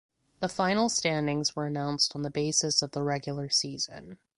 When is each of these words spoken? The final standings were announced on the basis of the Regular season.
The 0.39 0.49
final 0.49 0.89
standings 0.89 1.55
were 1.55 1.67
announced 1.67 2.15
on 2.15 2.23
the 2.23 2.31
basis 2.31 2.81
of 2.81 2.89
the 2.93 3.03
Regular 3.03 3.49
season. 3.49 4.17